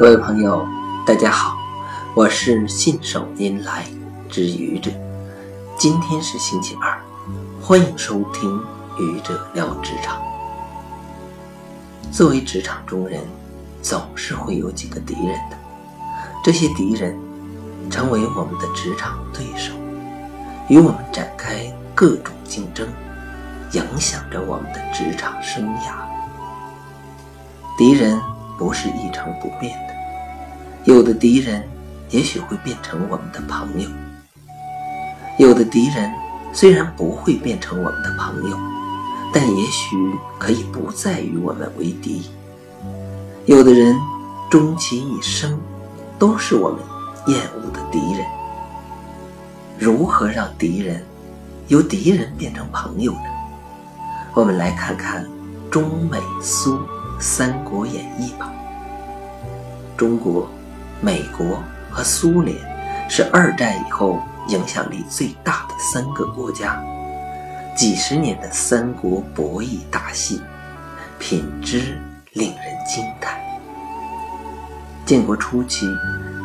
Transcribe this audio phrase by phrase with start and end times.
[0.00, 0.66] 各位朋友，
[1.04, 1.54] 大家好，
[2.14, 3.84] 我是信手拈来
[4.30, 4.90] 之愚者。
[5.76, 6.98] 今天是星期二，
[7.60, 8.58] 欢迎收听
[8.98, 10.18] 愚者聊职场。
[12.10, 13.20] 作为职场中人，
[13.82, 15.58] 总是会有几个敌人的，
[16.42, 17.14] 这些敌人
[17.90, 19.74] 成为我们的职场对手，
[20.70, 22.88] 与我们展开各种竞争，
[23.72, 25.92] 影响着我们的职场生涯。
[27.76, 28.18] 敌人
[28.60, 29.94] 不是一成不变的。
[30.84, 31.66] 有的敌人
[32.10, 33.88] 也许会变成我们的朋友，
[35.38, 36.12] 有的敌人
[36.52, 38.58] 虽然不会变成我们的朋友，
[39.32, 39.96] 但也许
[40.38, 42.30] 可以不再与我们为敌。
[43.46, 43.96] 有的人
[44.50, 45.58] 终其一生
[46.18, 46.80] 都是我们
[47.28, 48.26] 厌恶的敌人。
[49.78, 51.02] 如何让敌人
[51.68, 53.30] 由敌人变成朋友呢？
[54.34, 55.26] 我们来看看
[55.70, 56.74] 中美苏
[57.20, 58.50] 《三国演义》吧。
[59.96, 60.48] 中国。
[61.02, 62.54] 美国和苏联
[63.08, 66.78] 是二战以后影响力最大的三个国家，
[67.74, 70.42] 几十年的三国博弈大戏，
[71.18, 71.98] 品质
[72.34, 73.40] 令人惊叹。
[75.06, 75.86] 建国初期，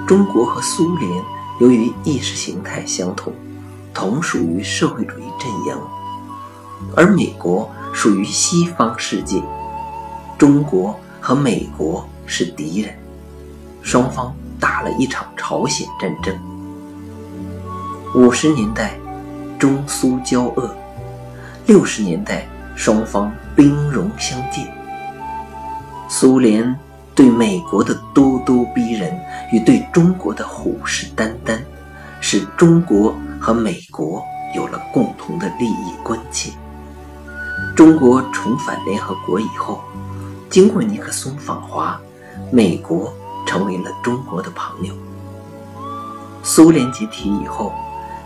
[0.07, 1.11] 中国和苏联
[1.59, 3.33] 由于意识形态相同，
[3.93, 5.77] 同属于社会主义阵营，
[6.95, 9.43] 而美国属于西方世界，
[10.37, 12.95] 中国和美国是敌人，
[13.81, 14.35] 双方。
[14.57, 16.33] 打了一场朝鲜战争。
[18.15, 18.97] 五十年代，
[19.59, 20.69] 中苏交恶；
[21.67, 24.65] 六十年代，双方兵戎相见。
[26.07, 26.73] 苏联
[27.13, 29.13] 对美国的咄咄逼人
[29.51, 31.59] 与对中国的虎视眈眈，
[32.21, 34.23] 使中国和美国
[34.55, 36.51] 有了共同的利益关切。
[37.75, 39.83] 中国重返联合国以后，
[40.55, 41.99] 经过尼克松访华，
[42.49, 43.13] 美国。
[43.45, 44.93] 成为了中国的朋友。
[46.43, 47.73] 苏联解体以后，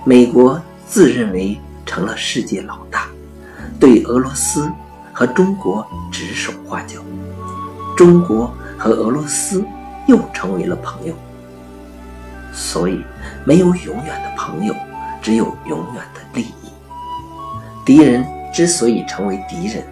[0.05, 3.07] 美国自认为成了世界老大，
[3.79, 4.71] 对俄罗斯
[5.11, 7.01] 和中国指手画脚。
[7.97, 9.65] 中国和俄罗斯
[10.07, 11.13] 又成为了朋友。
[12.53, 13.03] 所以，
[13.43, 14.73] 没有永远的朋友，
[15.21, 16.69] 只有永远的利益。
[17.83, 19.83] 敌人之所以成为敌人，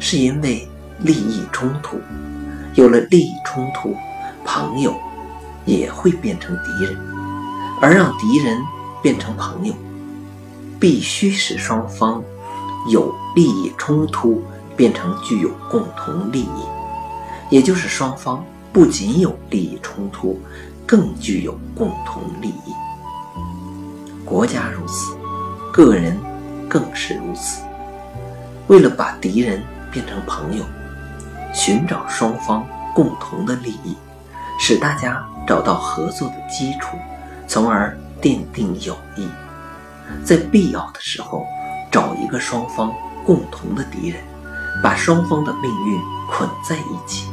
[0.00, 0.66] 是因为
[0.98, 2.00] 利益冲突。
[2.74, 3.96] 有了利益冲突。
[4.46, 4.94] 朋友
[5.64, 6.94] 也会变成敌人，
[7.80, 8.60] 而让敌人
[9.02, 9.74] 变成朋友，
[10.78, 12.22] 必须使双方
[12.92, 14.42] 有利益冲突
[14.76, 16.62] 变成具有共同利益，
[17.48, 20.38] 也就是双方不仅有利益冲突，
[20.84, 22.72] 更具有共同利益。
[24.26, 25.16] 国家如此，
[25.72, 26.18] 个人
[26.68, 27.62] 更是如此。
[28.66, 30.64] 为了把敌人变成朋友，
[31.54, 33.96] 寻找双方共同的利益。
[34.56, 36.96] 使大家找到合作的基础，
[37.48, 39.28] 从而奠定友谊。
[40.24, 41.44] 在必要的时候，
[41.90, 42.92] 找一个双方
[43.26, 44.22] 共同的敌人，
[44.82, 46.00] 把双方的命运
[46.30, 47.32] 捆在一起。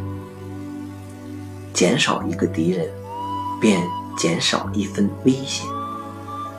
[1.73, 2.89] 减少一个敌人，
[3.61, 3.81] 便
[4.17, 5.67] 减少一分危险；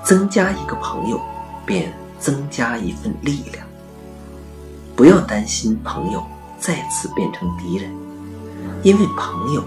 [0.05, 1.21] 增加一个朋友，
[1.67, 3.67] 便增加一份力量。
[4.95, 6.25] 不要担心朋友
[6.63, 7.93] 再次变成敌人，
[8.83, 9.63] 因为朋友。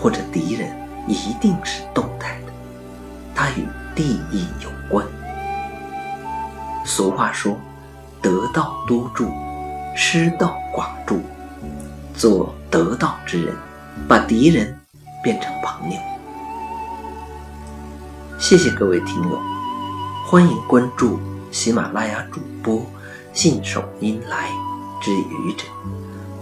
[0.00, 0.68] 或者敌人
[1.06, 2.52] 一定是动态的，
[3.36, 3.64] 它与
[3.94, 5.06] 利益有关。
[6.84, 7.56] 俗话说
[8.20, 9.30] ：“得道多助，
[9.94, 11.20] 失道寡助。”
[12.18, 13.54] 做得道之人，
[14.08, 14.76] 把敌人
[15.22, 15.96] 变成朋友。
[18.40, 19.40] 谢谢各位听友，
[20.26, 21.20] 欢迎关注
[21.52, 22.84] 喜马拉雅主播
[23.32, 24.48] 信手拈来
[25.00, 25.64] 之愚者，